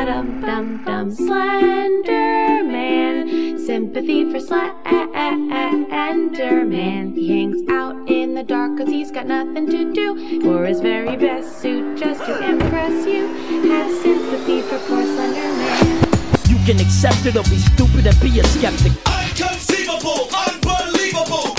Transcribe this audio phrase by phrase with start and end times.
[0.00, 1.12] Ba-dum dum dum.
[1.12, 3.58] Slender Man.
[3.58, 7.12] Sympathy for Slender Man.
[7.14, 10.40] He hangs out in the dark cause he's got nothing to do.
[10.40, 13.26] For his very best suit just to impress you.
[13.68, 16.00] Have sympathy for poor Slender Man.
[16.48, 18.92] You can accept it or be stupid and be a skeptic.
[19.04, 21.54] Inconceivable, unbelievable.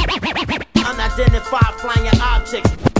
[0.84, 2.91] Unidentified flying objects.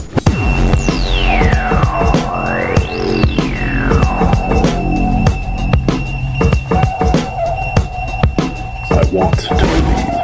[9.12, 10.22] Want to believe.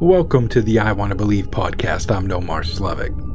[0.00, 2.14] Welcome to the I Want to Believe podcast.
[2.14, 3.27] I'm Nomar Slevik.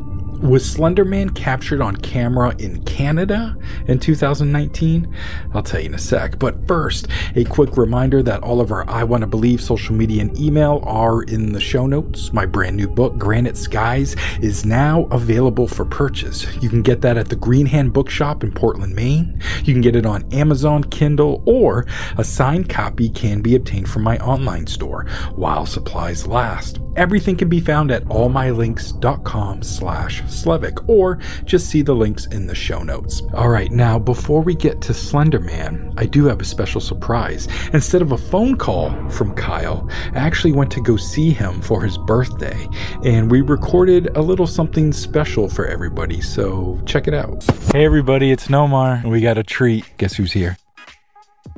[0.43, 3.55] Was Slenderman captured on camera in Canada
[3.88, 5.16] in 2019?
[5.53, 6.38] I'll tell you in a sec.
[6.38, 7.07] But first,
[7.38, 10.81] a quick reminder that all of our I Want to Believe social media and email
[10.83, 12.33] are in the show notes.
[12.33, 16.45] My brand new book, Granite Skies, is now available for purchase.
[16.61, 19.39] You can get that at the Green Hand Bookshop in Portland, Maine.
[19.63, 24.03] You can get it on Amazon, Kindle, or a signed copy can be obtained from
[24.03, 26.81] my online store while supplies last.
[26.97, 32.56] Everything can be found at allmylinks.com slash Slevik or just see the links in the
[32.56, 33.22] show notes.
[33.34, 37.48] All right, now before we get to Slenderman, I do have a special surprise.
[37.73, 41.81] Instead of a phone call from Kyle, I actually went to go see him for
[41.81, 42.67] his birthday
[43.03, 46.22] and we recorded a little something special for everybody.
[46.22, 47.44] So check it out.
[47.72, 49.03] Hey everybody, it's Nomar.
[49.06, 49.86] We got a treat.
[49.97, 50.58] Guess who's here?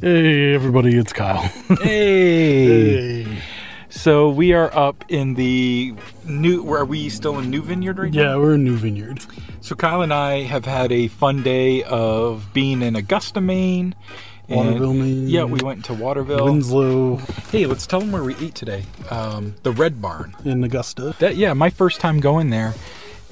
[0.01, 1.49] Hey, everybody, it's Kyle.
[1.81, 3.41] Hey.
[3.95, 5.93] So we are up in the
[6.25, 6.61] new.
[6.63, 8.21] Where are we still in New Vineyard right now?
[8.21, 9.21] yeah, we're in New Vineyard.
[9.61, 13.95] So Kyle and I have had a fun day of being in Augusta, Maine.
[14.49, 15.27] and- Waterville, Maine.
[15.29, 16.45] Yeah, we went to Waterville.
[16.45, 17.17] Winslow
[17.51, 18.83] Hey, let's tell them where we ate today.
[19.09, 20.35] Um, the Red Barn.
[20.43, 21.15] in Augusta.
[21.19, 22.75] That yeah, my first time going there,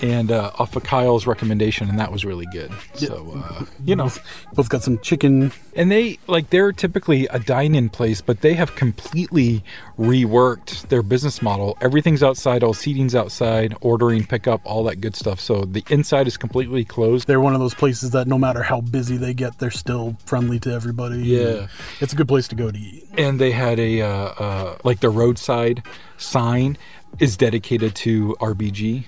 [0.04, 2.72] and uh, off of Kyle's recommendation, and that was really good.
[2.94, 4.12] So uh, you know,
[4.54, 5.52] Both got some chicken.
[5.76, 9.64] and they like they're typically a dine-in place, but they have completely
[9.98, 11.78] reworked their business model.
[11.82, 15.40] Everything's outside, all seating's outside, ordering, pickup, all that good stuff.
[15.40, 17.26] So the inside is completely closed.
[17.28, 20.60] They're one of those places that no matter how busy they get, they're still friendly
[20.60, 21.20] to everybody.
[21.24, 21.68] Yeah.
[22.02, 23.08] It's a good place to go to eat.
[23.18, 25.82] and they had a uh, uh, like the roadside
[26.18, 26.78] sign
[27.20, 29.06] is dedicated to RBG.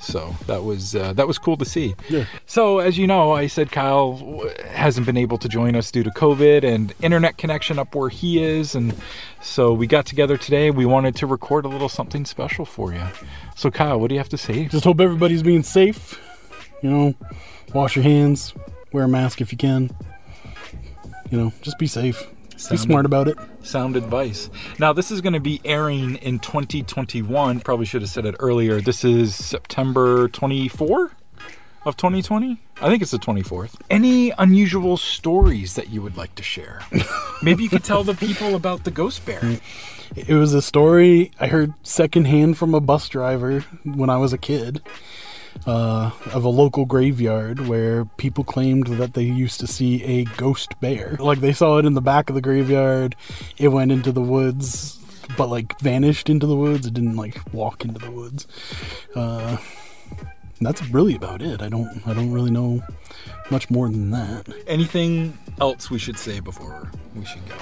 [0.00, 1.94] So that was uh, that was cool to see.
[2.08, 2.24] Yeah.
[2.46, 6.10] So as you know, I said Kyle hasn't been able to join us due to
[6.10, 8.94] COVID and internet connection up where he is, and
[9.42, 10.70] so we got together today.
[10.70, 13.02] We wanted to record a little something special for you.
[13.56, 14.66] So Kyle, what do you have to say?
[14.66, 16.20] Just hope everybody's being safe.
[16.80, 17.14] You know,
[17.74, 18.54] wash your hands,
[18.92, 19.90] wear a mask if you can.
[21.30, 22.24] You know, just be safe.
[22.66, 23.38] Be smart about it.
[23.62, 24.50] sound advice.
[24.78, 27.60] Now, this is going to be airing in 2021.
[27.60, 28.80] Probably should have said it earlier.
[28.80, 31.12] This is September 24
[31.86, 32.60] of 2020.
[32.80, 33.74] I think it's the 24th.
[33.88, 36.82] Any unusual stories that you would like to share?
[37.42, 39.58] Maybe you could tell the people about the ghost bear.
[40.16, 44.38] It was a story I heard secondhand from a bus driver when I was a
[44.38, 44.82] kid
[45.66, 50.78] uh, of a local graveyard where people claimed that they used to see a ghost
[50.80, 51.16] bear.
[51.20, 53.16] Like they saw it in the back of the graveyard,
[53.56, 54.98] it went into the woods,
[55.36, 56.86] but like vanished into the woods.
[56.86, 58.46] It didn't like walk into the woods.
[59.14, 59.58] Uh,
[60.60, 61.62] that's really about it.
[61.62, 62.02] I don't.
[62.06, 62.82] I don't really know
[63.50, 64.48] much more than that.
[64.66, 67.54] Anything else we should say before we should go?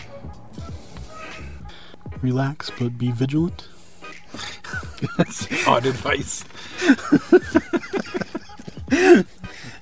[2.23, 3.69] Relax, but be vigilant.
[5.67, 6.45] Odd advice.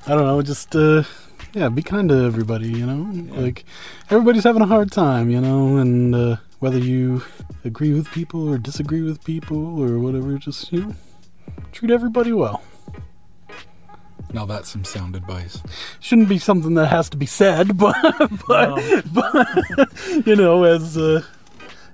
[0.06, 1.04] I don't know, just uh
[1.52, 3.40] yeah, be kind to everybody, you know?
[3.40, 3.64] Like
[4.10, 7.22] everybody's having a hard time, you know, and uh whether you
[7.64, 10.94] agree with people or disagree with people or whatever, just you know,
[11.72, 12.62] treat everybody well.
[14.32, 15.62] Now that's some sound advice.
[16.00, 17.94] Shouldn't be something that has to be said, but
[18.48, 21.22] but, but you know, as uh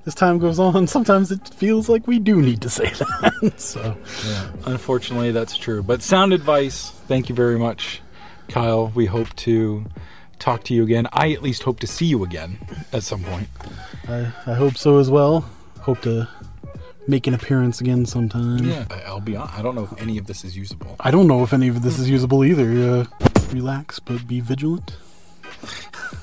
[0.06, 3.54] as time goes on, sometimes it feels like we do need to say that.
[3.56, 3.96] so
[4.26, 5.82] Yeah, unfortunately, that's true.
[5.82, 6.90] But sound advice.
[7.08, 8.00] Thank you very much,
[8.48, 8.88] Kyle.
[8.94, 9.84] We hope to
[10.38, 11.06] talk to you again.
[11.12, 12.58] I at least hope to see you again
[12.92, 13.48] at some point.
[14.08, 15.44] I, I hope so as well.
[15.80, 16.26] Hope to
[17.06, 18.64] make an appearance again sometime.
[18.64, 19.50] Yeah, I- I'll be on.
[19.54, 20.96] I don't know if any of this is usable.
[21.00, 22.70] I don't know if any of this is usable either.
[22.70, 23.04] Uh,
[23.52, 24.96] relax, but be vigilant.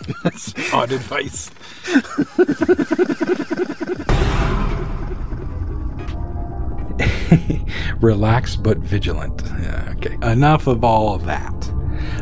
[0.74, 1.52] Odd advice.
[8.02, 9.42] Relax but vigilant.
[9.62, 10.18] Yeah, okay.
[10.22, 11.54] Enough of all of that.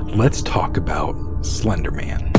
[0.04, 1.16] Let's talk about
[1.46, 2.22] Slender Man.
[2.22, 2.35] Who's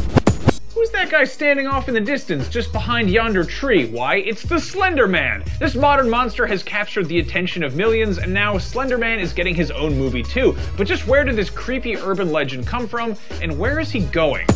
[0.96, 3.86] that guy standing off in the distance just behind yonder tree?
[3.86, 5.44] Why, it's the Slender Man!
[5.60, 9.54] This modern monster has captured the attention of millions, and now Slender Man is getting
[9.54, 10.56] his own movie too.
[10.78, 14.46] But just where did this creepy urban legend come from, and where is he going?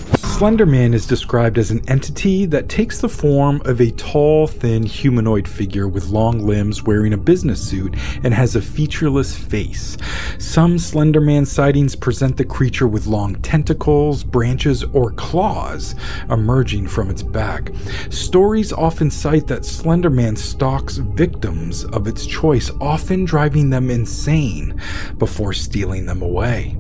[0.41, 4.83] Slender Man is described as an entity that takes the form of a tall, thin
[4.85, 7.95] humanoid figure with long limbs wearing a business suit
[8.25, 9.99] and has a featureless face.
[10.39, 15.95] Some Slender Man sightings present the creature with long tentacles, branches, or claws
[16.31, 17.73] emerging from its back.
[18.11, 24.81] Stories often cite that Slenderman stalks victims of its choice, often driving them insane
[25.19, 26.77] before stealing them away.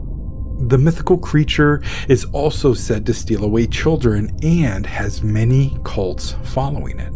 [0.68, 7.00] The mythical creature is also said to steal away children and has many cults following
[7.00, 7.12] it.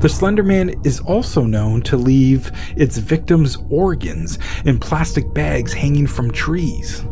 [0.00, 6.06] The Slender Man is also known to leave its victims' organs in plastic bags hanging
[6.06, 7.04] from trees.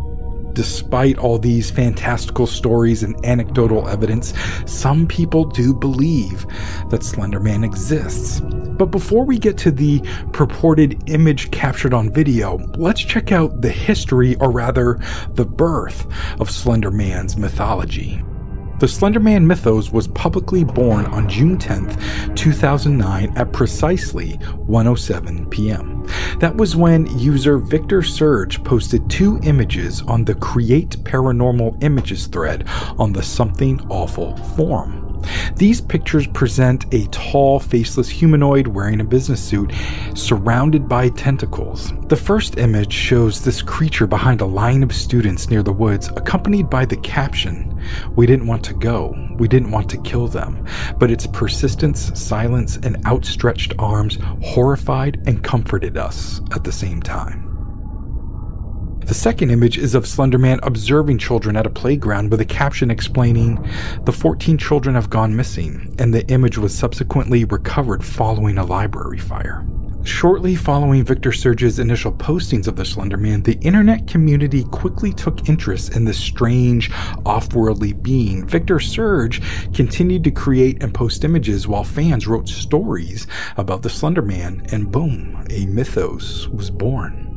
[0.59, 4.35] Despite all these fantastical stories and anecdotal evidence,
[4.67, 6.45] some people do believe
[6.91, 8.41] that Slender Man exists.
[8.41, 10.01] But before we get to the
[10.33, 14.99] purported image captured on video, let's check out the history, or rather,
[15.35, 16.09] the birth
[16.41, 18.21] of Slender Man's mythology.
[18.81, 24.33] The Slenderman mythos was publicly born on June 10th, 2009 at precisely
[24.67, 25.98] 1:07 p.m.
[26.41, 32.65] That was when user Victor Surge posted two images on the Create Paranormal Images thread
[32.99, 34.98] on the Something Awful forum.
[35.57, 39.73] These pictures present a tall, faceless humanoid wearing a business suit
[40.15, 41.93] surrounded by tentacles.
[42.09, 46.71] The first image shows this creature behind a line of students near the woods, accompanied
[46.71, 47.81] by the caption
[48.17, 50.67] We didn't want to go, we didn't want to kill them,
[50.99, 57.48] but its persistence, silence, and outstretched arms horrified and comforted us at the same time.
[59.09, 63.67] The second image is of Slenderman observing children at a playground with a caption explaining,
[64.05, 69.17] The 14 children have gone missing, and the image was subsequently recovered following a library
[69.17, 69.67] fire.
[70.03, 75.97] Shortly following Victor Surge's initial postings of the Slenderman, the internet community quickly took interest
[75.97, 76.91] in this strange,
[77.25, 78.47] off worldly being.
[78.47, 79.41] Victor Surge
[79.73, 83.27] continued to create and post images while fans wrote stories
[83.57, 87.28] about the Slenderman, and boom, a mythos was born.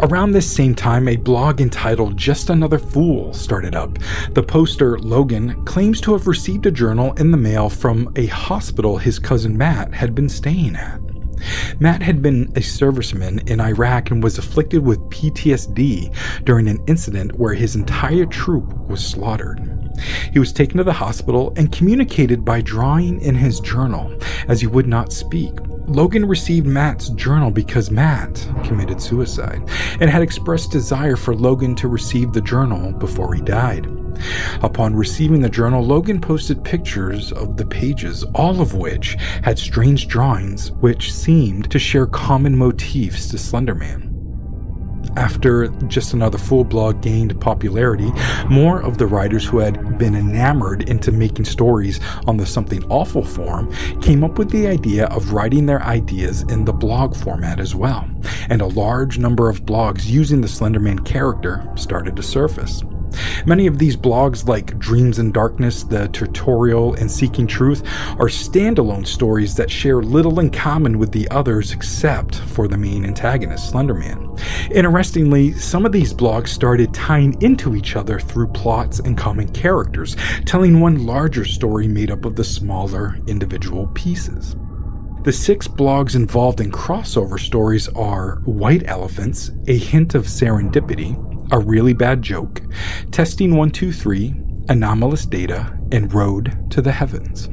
[0.00, 3.98] Around this same time, a blog entitled Just Another Fool started up.
[4.32, 8.96] The poster, Logan, claims to have received a journal in the mail from a hospital
[8.96, 11.00] his cousin Matt had been staying at.
[11.80, 16.14] Matt had been a serviceman in Iraq and was afflicted with PTSD
[16.44, 19.60] during an incident where his entire troop was slaughtered.
[20.32, 24.16] He was taken to the hospital and communicated by drawing in his journal,
[24.46, 25.50] as he would not speak.
[25.88, 29.62] Logan received Matt's journal because Matt committed suicide
[30.00, 33.86] and had expressed desire for Logan to receive the journal before he died.
[34.62, 40.08] Upon receiving the journal, Logan posted pictures of the pages, all of which had strange
[40.08, 44.07] drawings which seemed to share common motifs to Slenderman.
[45.16, 48.12] After Just Another Fool blog gained popularity,
[48.48, 53.24] more of the writers who had been enamored into making stories on the Something Awful
[53.24, 57.74] forum came up with the idea of writing their ideas in the blog format as
[57.74, 58.08] well,
[58.48, 62.82] and a large number of blogs using the Slenderman character started to surface.
[63.46, 67.82] Many of these blogs, like Dreams in Darkness, The Tutorial, and Seeking Truth,
[68.18, 73.04] are standalone stories that share little in common with the others except for the main
[73.04, 74.40] antagonist, Slenderman.
[74.70, 80.16] Interestingly, some of these blogs started tying into each other through plots and common characters,
[80.44, 84.56] telling one larger story made up of the smaller individual pieces.
[85.24, 91.16] The six blogs involved in crossover stories are White Elephants, A Hint of Serendipity,
[91.50, 92.62] a Really Bad Joke,
[93.10, 94.34] Testing 123,
[94.68, 97.48] Anomalous Data, and Road to the Heavens.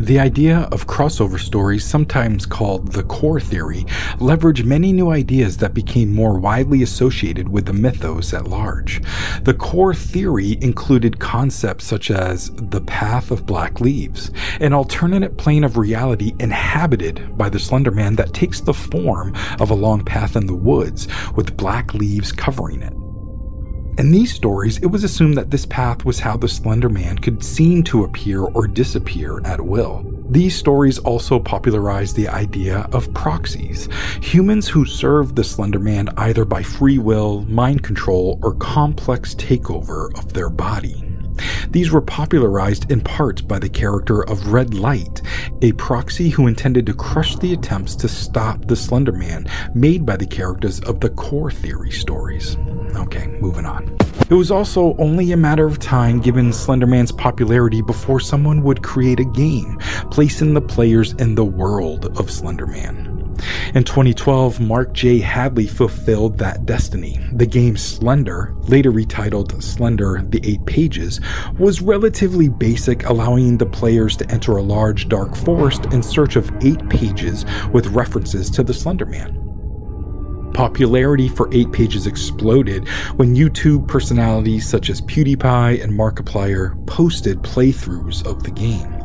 [0.00, 3.84] The idea of crossover stories, sometimes called the core theory,
[4.16, 9.02] leveraged many new ideas that became more widely associated with the mythos at large.
[9.42, 15.64] The core theory included concepts such as the path of black leaves, an alternate plane
[15.64, 20.34] of reality inhabited by the Slender Man that takes the form of a long path
[20.34, 22.94] in the woods with black leaves covering it.
[24.00, 27.44] In these stories, it was assumed that this path was how the Slender Man could
[27.44, 30.02] seem to appear or disappear at will.
[30.30, 33.90] These stories also popularized the idea of proxies,
[34.22, 40.16] humans who served the Slender Man either by free will, mind control, or complex takeover
[40.18, 41.04] of their body.
[41.68, 45.20] These were popularized in part by the character of Red Light,
[45.60, 50.16] a proxy who intended to crush the attempts to stop the Slender Man made by
[50.16, 52.56] the characters of the core theory stories.
[52.96, 53.96] Okay, moving on.
[54.30, 59.18] It was also only a matter of time given Slenderman's popularity before someone would create
[59.18, 59.76] a game,
[60.10, 63.10] placing the players in the world of Slenderman.
[63.74, 65.18] In 2012, Mark J.
[65.18, 67.18] Hadley fulfilled that destiny.
[67.32, 71.20] The game Slender, later retitled Slender The Eight Pages,
[71.58, 76.52] was relatively basic, allowing the players to enter a large dark forest in search of
[76.64, 79.49] eight pages with references to the Slender Man.
[80.52, 88.26] Popularity for 8 Pages exploded when YouTube personalities such as PewDiePie and Markiplier posted playthroughs
[88.26, 89.00] of the game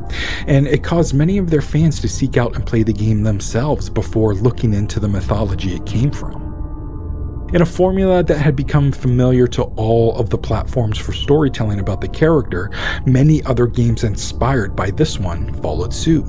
[0.47, 3.89] and it caused many of their fans to seek out and play the game themselves
[3.89, 6.44] before looking into the mythology it came from.
[7.53, 12.01] In a formula that had become familiar to all of the platforms for storytelling about
[12.01, 12.69] the character,
[13.05, 16.25] many other games inspired by this one followed suit.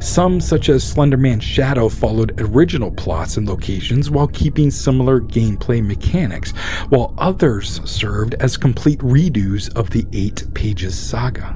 [0.00, 6.52] Some, such as Slenderman Shadow, followed original plots and locations while keeping similar gameplay mechanics,
[6.88, 11.54] while others served as complete redos of the 8 Pages saga.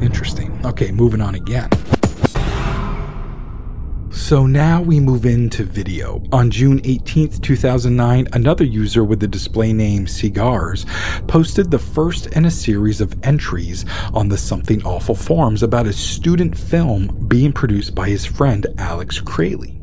[0.00, 0.58] Interesting.
[0.64, 1.68] Okay, moving on again.
[4.16, 6.20] So now we move into video.
[6.32, 10.84] On June 18th, 2009, another user with the display name ce gars
[11.28, 15.92] posted the first in a series of entries on the Something Awful forums about a
[15.92, 19.75] student film being produced by his friend Alex Kralie.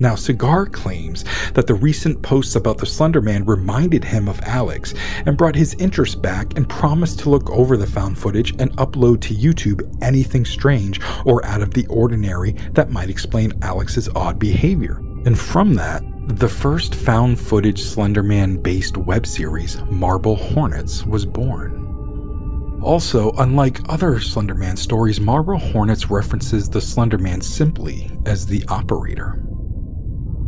[0.00, 4.92] Now, Cigar claims that the recent posts about the Slender Man reminded him of Alex
[5.24, 9.20] and brought his interest back and promised to look over the found footage and upload
[9.20, 14.96] to YouTube anything strange or out of the ordinary that might explain Alex's odd behavior.
[15.26, 22.80] And from that, the first found footage Slenderman based web series, Marble Hornets, was born.
[22.82, 29.40] Also, unlike other Slenderman stories, Marble Hornets references the Slenderman simply as the operator.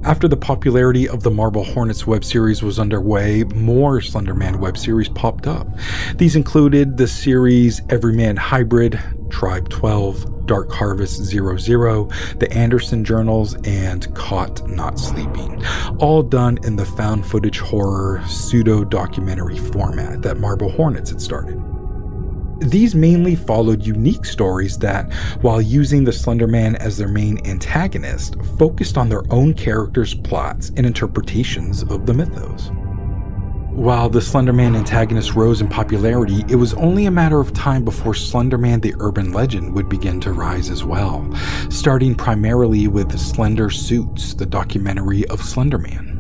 [0.06, 5.08] After the popularity of the Marble Hornets web series was underway, more Slenderman web series
[5.08, 5.66] popped up.
[6.14, 11.56] These included the series Everyman Hybrid, Tribe 12, Dark Harvest 00,
[12.38, 15.60] the Anderson Journals, and Caught Not Sleeping,
[15.98, 21.60] all done in the found footage horror pseudo documentary format that Marble Hornets had started.
[22.58, 28.36] These mainly followed unique stories that, while using the Slender Man as their main antagonist,
[28.58, 32.70] focused on their own characters' plots and interpretations of the mythos.
[33.76, 38.14] While the Slenderman antagonist rose in popularity, it was only a matter of time before
[38.14, 41.30] Slenderman the urban legend would begin to rise as well,
[41.68, 46.15] starting primarily with Slender Suits, the documentary of Slenderman.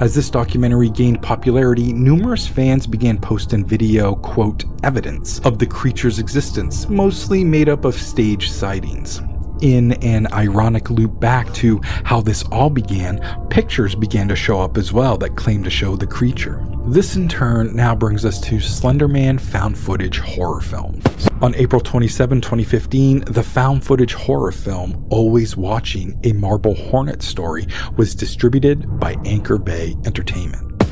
[0.00, 6.18] As this documentary gained popularity, numerous fans began posting video, quote, evidence of the creature's
[6.18, 9.20] existence, mostly made up of stage sightings.
[9.60, 14.76] In an ironic loop back to how this all began, pictures began to show up
[14.76, 16.64] as well that claimed to show the creature.
[16.86, 21.04] This in turn now brings us to Slenderman found footage horror films.
[21.40, 27.68] On April 27, 2015, the found footage horror film Always Watching a Marble Hornet Story
[27.96, 30.82] was distributed by Anchor Bay Entertainment.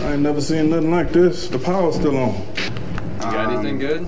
[0.00, 1.46] I ain't never seen nothing like this.
[1.46, 2.34] The power's still on.
[2.34, 4.06] You got anything um, good?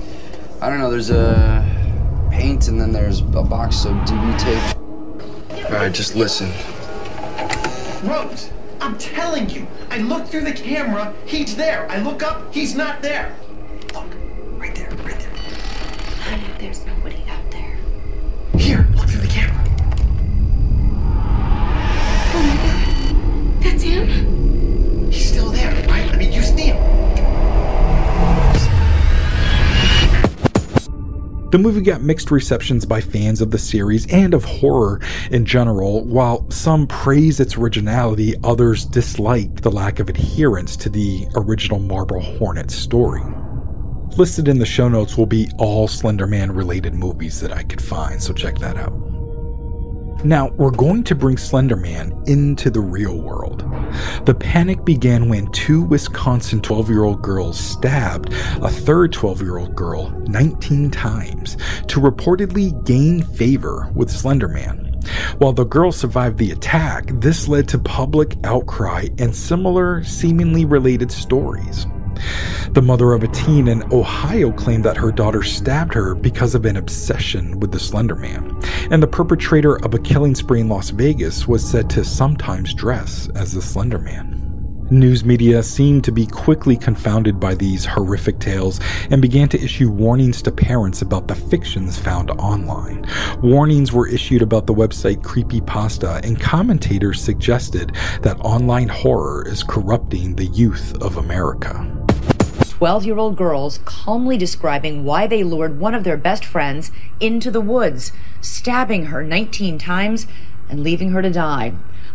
[0.60, 0.90] I don't know.
[0.90, 5.66] There's a paint and then there's a box of DV tape.
[5.66, 6.50] All right, just listen.
[8.02, 8.50] Rose,
[8.82, 11.88] I'm telling you, I look through the camera, he's there.
[11.88, 13.32] I look up, he's not there.
[13.94, 14.06] Look,
[14.56, 15.30] right there, right there.
[16.22, 17.78] Honey, there's nobody out there.
[18.58, 19.64] Here, look through the camera.
[22.34, 22.56] Oh my
[23.54, 23.62] god.
[23.62, 24.31] That's him?
[31.52, 36.02] The movie got mixed receptions by fans of the series and of horror in general.
[36.02, 42.20] While some praise its originality, others dislike the lack of adherence to the original Marble
[42.20, 43.20] Hornet story.
[44.16, 48.22] Listed in the show notes will be all Slenderman related movies that I could find,
[48.22, 48.98] so check that out.
[50.24, 53.62] Now, we're going to bring Slenderman into the real world.
[54.24, 58.32] The panic began when two Wisconsin 12 year old girls stabbed
[58.62, 61.56] a third 12 year old girl 19 times
[61.88, 64.88] to reportedly gain favor with Slenderman.
[65.38, 71.10] While the girls survived the attack, this led to public outcry and similar, seemingly related
[71.10, 71.86] stories.
[72.70, 76.64] The mother of a teen in Ohio claimed that her daughter stabbed her because of
[76.64, 78.60] an obsession with the Slender Man,
[78.90, 83.28] and the perpetrator of a killing spree in Las Vegas was said to sometimes dress
[83.34, 84.42] as the Slender Man.
[84.92, 88.78] News media seemed to be quickly confounded by these horrific tales
[89.10, 93.06] and began to issue warnings to parents about the fictions found online.
[93.42, 100.36] Warnings were issued about the website Creepypasta, and commentators suggested that online horror is corrupting
[100.36, 102.01] the youth of America.
[102.82, 107.48] 12 year old girls calmly describing why they lured one of their best friends into
[107.48, 108.10] the woods,
[108.40, 110.26] stabbing her 19 times
[110.68, 111.72] and leaving her to die.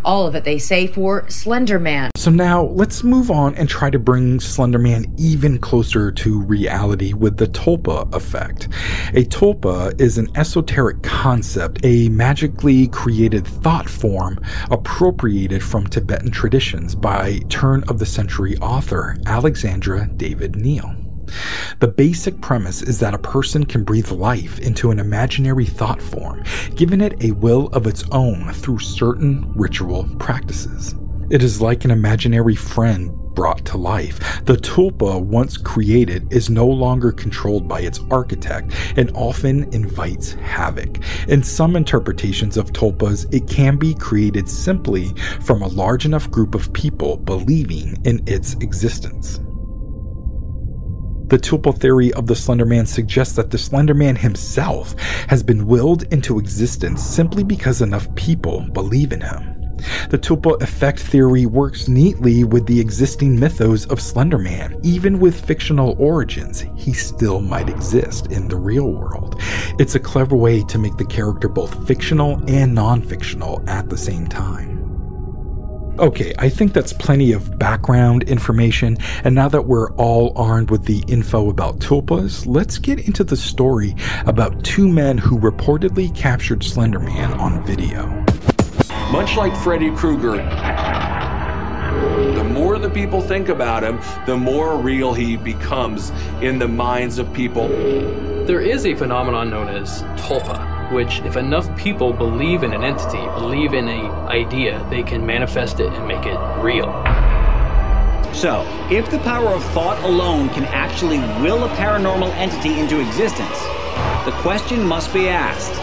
[0.07, 2.11] All of it, they say, for Slender Man.
[2.15, 7.11] So now let's move on and try to bring Slender Man even closer to reality
[7.11, 8.69] with the Tulpa effect.
[9.09, 14.39] A Tulpa is an esoteric concept, a magically created thought form
[14.71, 21.06] appropriated from Tibetan traditions by turn of the century author Alexandra David Néel.
[21.79, 26.43] The basic premise is that a person can breathe life into an imaginary thought form,
[26.75, 30.95] giving it a will of its own through certain ritual practices.
[31.29, 34.17] It is like an imaginary friend brought to life.
[34.45, 40.97] The tulpa, once created, is no longer controlled by its architect and often invites havoc.
[41.27, 45.09] In some interpretations of tulpas, it can be created simply
[45.41, 49.39] from a large enough group of people believing in its existence.
[51.27, 55.67] The Tulpa theory of the Slender Man suggests that the Slender Man himself has been
[55.67, 59.57] willed into existence simply because enough people believe in him.
[60.09, 64.79] The Tulpa effect theory works neatly with the existing mythos of Slender Man.
[64.83, 69.41] Even with fictional origins, he still might exist in the real world.
[69.79, 73.97] It's a clever way to make the character both fictional and non fictional at the
[73.97, 74.76] same time.
[75.99, 80.85] Okay, I think that's plenty of background information, and now that we're all armed with
[80.85, 83.95] the info about tulpas, let's get into the story
[84.27, 88.05] about two men who reportedly captured Slenderman on video.
[89.11, 90.35] Much like Freddy Krueger,
[92.35, 96.11] the more the people think about him, the more real he becomes
[96.43, 97.69] in the minds of people.
[98.45, 103.23] There is a phenomenon known as tulpa, which if enough people believe in an entity,
[103.39, 106.87] believe in an idea, they can manifest it and make it real.
[108.33, 113.59] So, if the power of thought alone can actually will a paranormal entity into existence,
[114.25, 115.73] the question must be asked,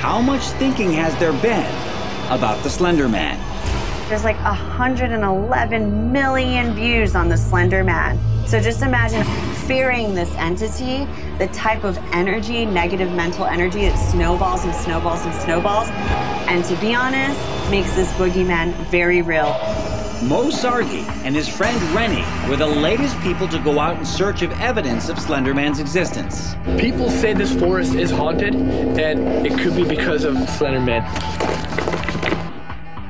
[0.00, 1.70] how much thinking has there been
[2.30, 3.38] about the Slender Man?
[4.08, 8.18] There's like 111 million views on the Slender Man.
[8.46, 9.22] So just imagine
[9.70, 11.06] fearing this entity,
[11.38, 15.88] the type of energy, negative mental energy that snowballs and snowballs and snowballs.
[16.48, 17.38] And to be honest,
[17.70, 19.52] makes this boogeyman very real.
[20.24, 24.42] Moe Sargi and his friend Rennie were the latest people to go out in search
[24.42, 26.56] of evidence of Slenderman's existence.
[26.76, 31.04] People say this forest is haunted, and it could be because of Slenderman.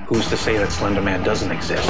[0.08, 1.88] Who's to say that Slenderman doesn't exist?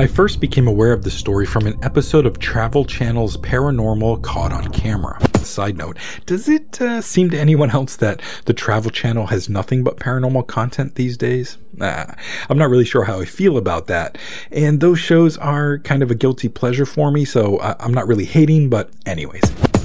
[0.00, 4.50] I first became aware of the story from an episode of Travel Channel's Paranormal Caught
[4.50, 5.18] on Camera.
[5.40, 9.84] Side note, does it uh, seem to anyone else that the Travel Channel has nothing
[9.84, 11.58] but paranormal content these days?
[11.74, 12.06] Nah,
[12.48, 14.16] I'm not really sure how I feel about that.
[14.50, 18.08] And those shows are kind of a guilty pleasure for me, so I- I'm not
[18.08, 19.42] really hating, but anyways.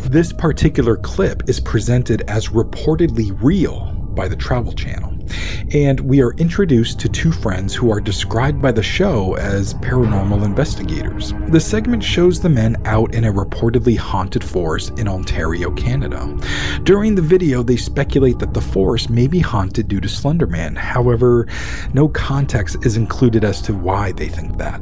[0.09, 5.14] This particular clip is presented as reportedly real by the Travel Channel.
[5.73, 10.43] And we are introduced to two friends who are described by the show as paranormal
[10.43, 11.33] investigators.
[11.49, 16.37] The segment shows the men out in a reportedly haunted forest in Ontario, Canada.
[16.83, 20.77] During the video, they speculate that the forest may be haunted due to Slenderman.
[20.77, 21.47] However,
[21.93, 24.81] no context is included as to why they think that.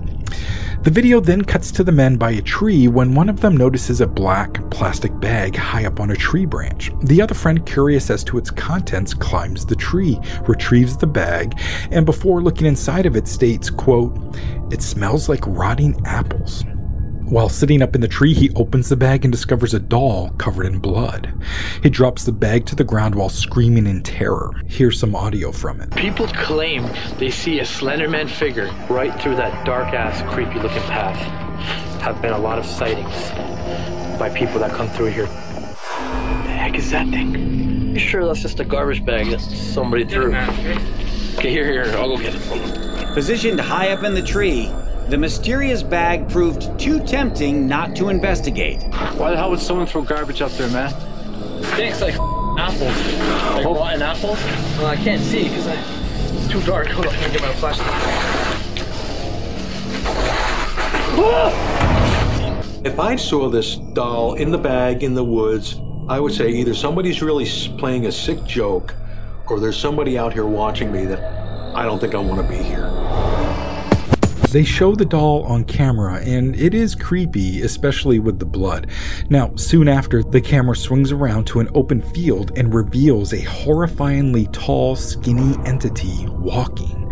[0.83, 4.01] The video then cuts to the men by a tree when one of them notices
[4.01, 6.91] a black plastic bag high up on a tree branch.
[7.03, 11.57] The other friend, curious as to its contents, climbs the tree, retrieves the bag,
[11.89, 14.35] and before looking inside of it states, quote,
[14.71, 16.65] "It smells like rotting apples."
[17.33, 20.67] While sitting up in the tree, he opens the bag and discovers a doll covered
[20.67, 21.33] in blood.
[21.81, 24.53] He drops the bag to the ground while screaming in terror.
[24.67, 25.89] Here's some audio from it.
[25.95, 31.17] People claim they see a Slenderman figure right through that dark ass, creepy looking path.
[32.03, 33.31] Have been a lot of sightings
[34.19, 35.25] by people that come through here.
[35.25, 37.93] What the heck is that thing?
[37.95, 40.35] You sure that's just a garbage bag that somebody threw?
[40.35, 43.13] Okay, here, here, I'll go get it.
[43.15, 44.71] Positioned high up in the tree,
[45.13, 48.81] the mysterious bag proved too tempting not to investigate.
[49.15, 50.89] Why the hell would someone throw garbage up there, man?
[51.75, 52.15] Thanks, like
[52.57, 52.97] apples.
[53.53, 54.39] Like rotten apples?
[54.79, 56.87] Well, I can't see because it's too dark.
[56.87, 57.87] Hold on, let me get my flashlight.
[61.15, 62.81] Ah!
[62.83, 66.73] If I saw this doll in the bag in the woods, I would say either
[66.73, 67.45] somebody's really
[67.77, 68.95] playing a sick joke
[69.45, 71.23] or there's somebody out here watching me that
[71.75, 72.82] I don't think I want to be here.
[74.53, 78.85] They show the doll on camera, and it is creepy, especially with the blood.
[79.27, 84.53] Now, soon after, the camera swings around to an open field and reveals a horrifyingly
[84.53, 87.02] tall, skinny entity walking.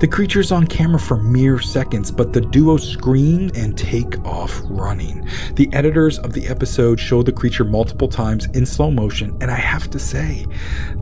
[0.00, 5.28] The creature's on camera for mere seconds, but the duo scream and take off running.
[5.54, 9.56] The editors of the episode show the creature multiple times in slow motion, and I
[9.56, 10.46] have to say,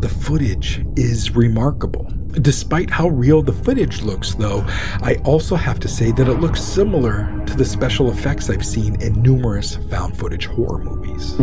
[0.01, 2.11] the footage is remarkable.
[2.33, 4.65] Despite how real the footage looks, though,
[5.03, 9.01] I also have to say that it looks similar to the special effects I've seen
[9.03, 11.35] in numerous found footage horror movies.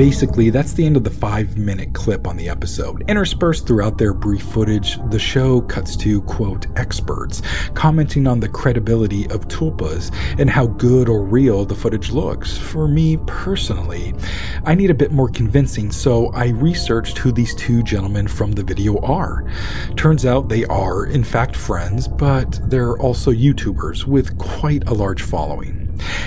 [0.00, 3.04] Basically, that's the end of the five minute clip on the episode.
[3.06, 7.42] Interspersed throughout their brief footage, the show cuts to, quote, experts,
[7.74, 12.56] commenting on the credibility of tulpas and how good or real the footage looks.
[12.56, 14.14] For me personally,
[14.64, 18.62] I need a bit more convincing, so I researched who these two gentlemen from the
[18.62, 19.52] video are.
[19.96, 25.20] Turns out they are, in fact, friends, but they're also YouTubers with quite a large
[25.20, 25.79] following.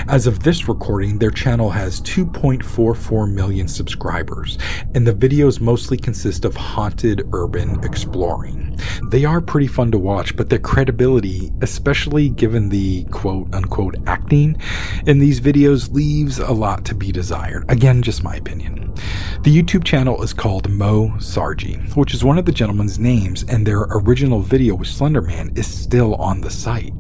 [0.08, 4.58] As of this recording, their channel has 2.44 million subscribers,
[4.94, 8.78] and the videos mostly consist of haunted urban exploring.
[9.10, 14.58] They are pretty fun to watch, but their credibility, especially given the quote unquote acting
[15.06, 17.70] in these videos, leaves a lot to be desired.
[17.70, 18.94] Again, just my opinion.
[19.44, 23.66] The YouTube channel is called Moe Sargi, which is one of the gentlemen's names, and
[23.66, 26.94] their original video with Slenderman is still on the site.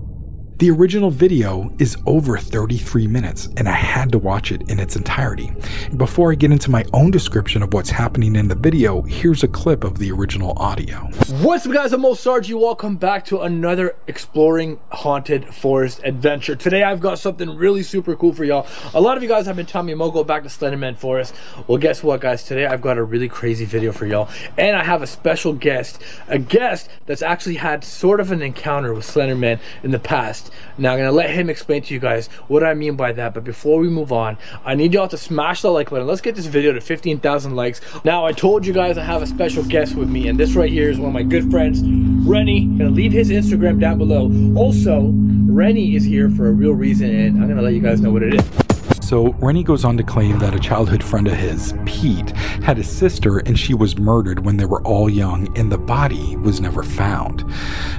[0.58, 4.96] The original video is over 33 minutes, and I had to watch it in its
[4.96, 5.52] entirety.
[5.98, 9.48] Before I get into my own description of what's happening in the video, here's a
[9.48, 11.10] clip of the original audio.
[11.42, 12.54] What's up guys, I'm Moe Sargi.
[12.54, 16.56] Welcome back to another exploring haunted forest adventure.
[16.56, 18.68] Today I've got something really super cool for y'all.
[18.94, 21.34] A lot of you guys have been telling me, Moe, go back to Slenderman Forest.
[21.66, 22.44] Well, guess what guys?
[22.44, 24.30] Today I've got a really crazy video for y'all.
[24.56, 28.94] And I have a special guest, a guest that's actually had sort of an encounter
[28.94, 30.43] with Slenderman in the past.
[30.78, 33.34] Now I'm gonna let him explain to you guys what I mean by that.
[33.34, 36.08] But before we move on, I need y'all to smash the like button.
[36.08, 37.82] Let's get this video to 15,000 likes.
[38.04, 40.72] Now I told you guys I have a special guest with me, and this right
[40.72, 41.82] here is one of my good friends,
[42.28, 42.66] Rennie.
[42.66, 44.32] Gonna leave his Instagram down below.
[44.56, 45.12] Also,
[45.48, 48.24] Rennie is here for a real reason, and I'm gonna let you guys know what
[48.24, 48.73] it is.
[49.04, 52.30] So, Rennie goes on to claim that a childhood friend of his, Pete,
[52.64, 56.38] had a sister and she was murdered when they were all young and the body
[56.38, 57.44] was never found.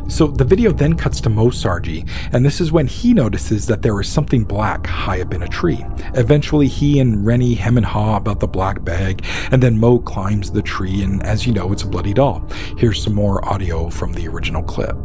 [0.09, 3.83] So, the video then cuts to Moe Sargi, and this is when he notices that
[3.83, 5.85] there is something black high up in a tree.
[6.15, 10.53] Eventually, he and Rennie hem and haw about the black bag, and then Moe climbs
[10.53, 12.49] the tree, and as you know, it's a bloody doll.
[12.79, 14.97] Here's some more audio from the original clip.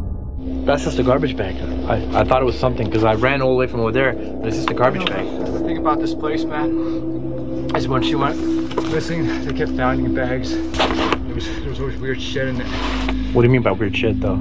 [0.70, 1.56] That's just a garbage bag.
[1.90, 4.12] I, I thought it was something because I ran all the way from over there,
[4.12, 5.26] but it's just a garbage bag.
[5.46, 8.38] The thing about this place, man, is when she went
[8.92, 10.52] missing, they kept finding bags.
[10.52, 12.68] There was, there was always weird shit in there.
[13.32, 14.36] What do you mean by weird shit, though?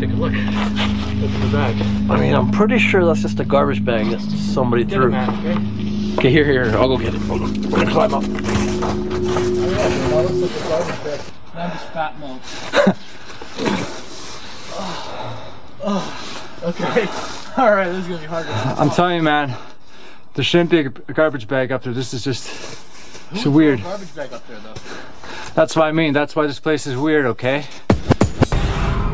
[0.00, 0.32] Take a look.
[0.32, 2.10] Look at the bag.
[2.10, 5.10] I mean, I'm pretty sure that's just a garbage bag that somebody Get it, threw.
[5.10, 6.16] man, okay?
[6.18, 7.20] Okay, here, here, I'll go get it.
[7.20, 7.60] Hold on.
[7.64, 8.24] We're gonna climb up.
[8.24, 11.20] Oh, yeah, that looks like a garbage bag.
[11.54, 12.96] Now I'm just fat mode.
[15.82, 17.06] oh, okay.
[17.60, 18.46] All right, this is gonna be hard.
[18.78, 19.56] I'm telling you, man,
[20.34, 21.92] there shouldn't be a garbage bag up there.
[21.92, 22.80] This is just
[23.32, 23.82] it's weird.
[23.82, 24.74] Garbage bag up there, though.
[25.54, 26.12] That's what I mean.
[26.12, 27.26] That's why this place is weird.
[27.26, 27.66] Okay.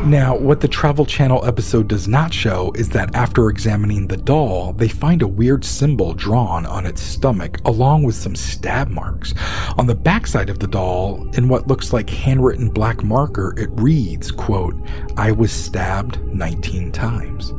[0.07, 4.73] Now, what the Travel Channel episode does not show is that after examining the doll,
[4.73, 9.35] they find a weird symbol drawn on its stomach, along with some stab marks.
[9.77, 14.31] On the backside of the doll, in what looks like handwritten black marker, it reads,
[14.31, 14.77] quote,
[15.17, 17.53] I was stabbed 19 times.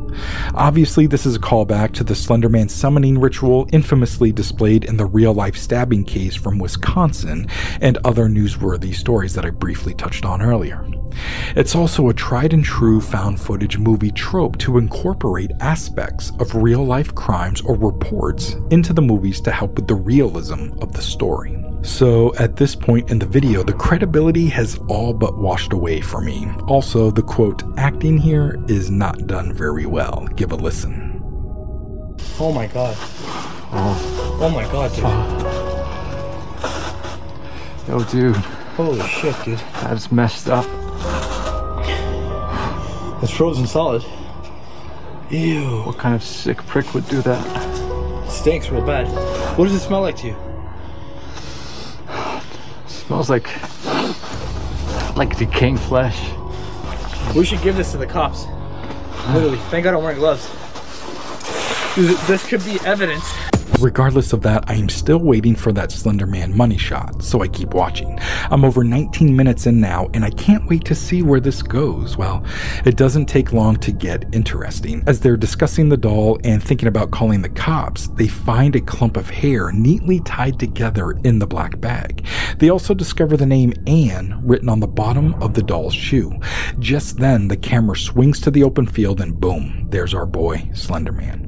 [0.54, 5.34] Obviously, this is a callback to the Slenderman summoning ritual infamously displayed in the real
[5.34, 7.46] life stabbing case from Wisconsin
[7.82, 10.82] and other newsworthy stories that I briefly touched on earlier.
[11.56, 16.84] It's also a tried and true found footage movie trope to incorporate aspects of real
[16.84, 21.64] life crimes or reports into the movies to help with the realism of the story.
[21.82, 26.20] So, at this point in the video, the credibility has all but washed away for
[26.20, 26.48] me.
[26.66, 30.26] Also, the quote, acting here is not done very well.
[30.34, 31.14] Give a listen.
[32.40, 32.96] Oh my god.
[33.70, 34.38] Oh.
[34.40, 35.04] Oh my god, dude.
[35.06, 35.54] Oh.
[37.88, 38.36] Yo, dude.
[38.76, 39.58] Holy shit, dude.
[39.82, 40.66] That's messed up.
[43.22, 44.04] It's frozen solid.
[45.30, 45.82] Ew.
[45.82, 48.26] What kind of sick prick would do that?
[48.26, 49.08] It stinks real bad.
[49.58, 50.36] What does it smell like to you?
[52.86, 53.48] smells like
[55.16, 56.30] like decaying flesh.
[57.34, 58.44] We should give this to the cops.
[59.32, 59.58] Literally.
[59.70, 60.46] Thank God I'm wearing gloves.
[61.96, 63.24] This could be evidence.
[63.80, 67.48] Regardless of that, I am still waiting for that Slender Man money shot, so I
[67.48, 68.18] keep watching.
[68.50, 72.16] I'm over 19 minutes in now, and I can't wait to see where this goes.
[72.16, 72.44] Well,
[72.84, 75.04] it doesn't take long to get interesting.
[75.06, 79.16] As they're discussing the doll and thinking about calling the cops, they find a clump
[79.16, 82.26] of hair neatly tied together in the black bag.
[82.58, 86.36] They also discover the name Anne written on the bottom of the doll's shoe.
[86.80, 91.12] Just then, the camera swings to the open field, and boom, there's our boy, Slender
[91.12, 91.47] Man.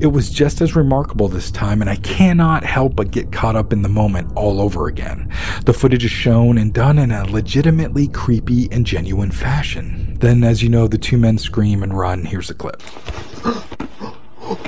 [0.00, 3.70] It was just as remarkable this time, and I cannot help but get caught up
[3.70, 5.30] in the moment all over again.
[5.66, 10.16] The footage is shown and done in a legitimately creepy and genuine fashion.
[10.18, 12.24] Then, as you know, the two men scream and run.
[12.24, 12.82] Here's a clip.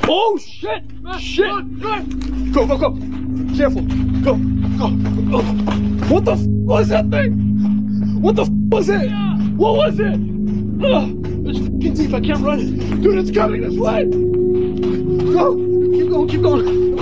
[0.05, 0.85] Oh shit!
[1.18, 1.81] Shit!
[2.53, 2.90] Go, go, go!
[3.57, 3.83] Careful!
[4.23, 4.90] Go, go!
[5.35, 5.42] Oh.
[6.09, 7.33] What the f was that thing?
[8.21, 9.11] What the f was it?
[9.57, 10.21] What was it?
[11.45, 13.01] It's f***ing deep, I can't run.
[13.01, 14.11] Dude, it's coming this way!
[15.33, 15.57] Go!
[15.57, 16.92] Keep going, keep going!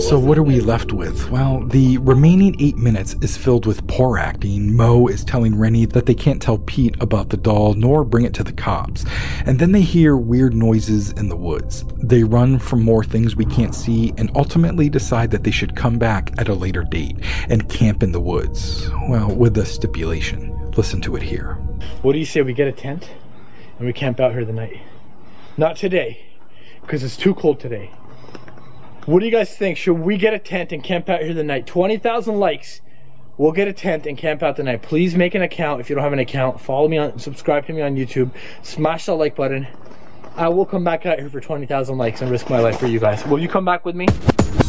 [0.00, 1.30] So, what are we left with?
[1.30, 4.74] Well, the remaining eight minutes is filled with poor acting.
[4.74, 8.34] Moe is telling Rennie that they can't tell Pete about the doll nor bring it
[8.34, 9.04] to the cops.
[9.46, 11.84] And then they hear weird noises in the woods.
[12.02, 15.98] They run from more things we can't see and ultimately decide that they should come
[15.98, 18.90] back at a later date and camp in the woods.
[19.08, 20.72] Well, with a stipulation.
[20.72, 21.54] Listen to it here.
[22.02, 23.08] What do you say we get a tent
[23.78, 24.80] and we camp out here the night?
[25.56, 26.31] Not today,
[26.82, 27.90] because it's too cold today.
[29.06, 29.78] What do you guys think?
[29.78, 31.66] Should we get a tent and camp out here the night?
[31.66, 32.82] 20,000 likes.
[33.36, 34.82] We'll get a tent and camp out the night.
[34.82, 36.60] Please make an account if you don't have an account.
[36.60, 38.30] Follow me on, subscribe to me on YouTube.
[38.62, 39.66] Smash that like button.
[40.36, 43.00] I will come back out here for 20,000 likes and risk my life for you
[43.00, 43.26] guys.
[43.26, 44.06] Will you come back with me?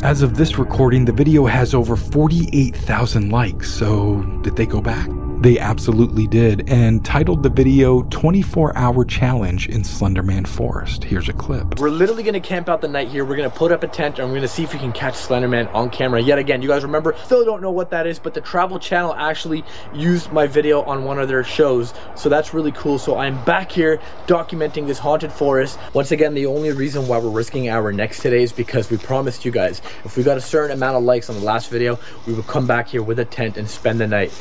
[0.01, 5.07] As of this recording, the video has over 48,000 likes, so did they go back?
[5.43, 11.03] They absolutely did, and titled the video 24 Hour Challenge in Slenderman Forest.
[11.03, 11.81] Here's a clip.
[11.81, 13.25] We're literally gonna camp out the night here.
[13.25, 15.69] We're gonna put up a tent and we're gonna see if we can catch Slenderman
[15.75, 16.21] on camera.
[16.21, 19.15] Yet again, you guys remember, still don't know what that is, but the Travel Channel
[19.15, 21.93] actually used my video on one of their shows.
[22.15, 22.97] So that's really cool.
[22.97, 25.77] So I'm back here documenting this haunted forest.
[25.91, 29.43] Once again, the only reason why we're risking our necks today is because we promised
[29.43, 32.33] you guys, if we got a certain amount of likes on the last video, we
[32.33, 34.31] would come back here with a tent and spend the night.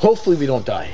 [0.00, 0.86] Hopefully we don't die.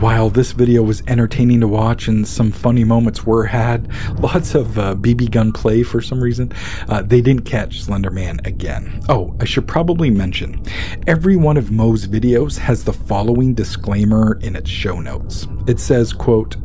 [0.00, 4.76] While this video was entertaining to watch and some funny moments were had, lots of
[4.80, 6.52] uh, BB gun play for some reason,
[6.88, 9.00] uh, they didn't catch Slender Man again.
[9.08, 10.60] Oh, I should probably mention,
[11.06, 15.46] every one of Moe's videos has the following disclaimer in its show notes.
[15.68, 16.56] It says, quote,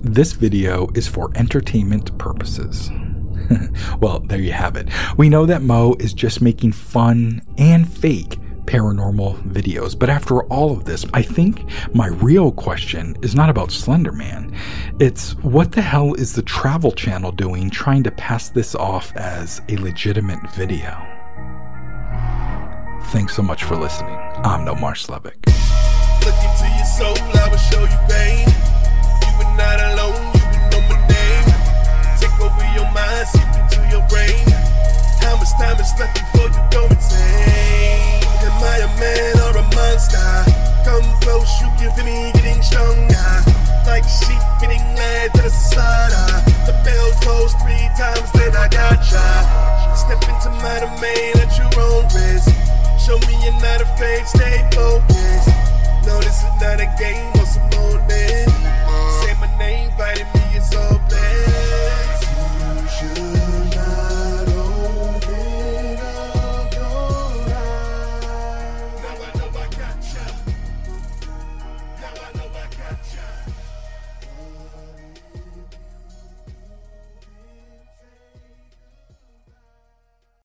[0.00, 2.90] this video is for entertainment purposes.
[4.00, 4.88] well, there you have it.
[5.18, 8.38] We know that Moe is just making fun and fake
[8.72, 9.98] paranormal videos.
[9.98, 14.56] But after all of this, I think my real question is not about Slenderman.
[14.98, 19.60] It's what the hell is the Travel Channel doing trying to pass this off as
[19.68, 20.96] a legitimate video?
[23.10, 24.16] Thanks so much for listening.
[24.42, 25.06] I'm No Marsh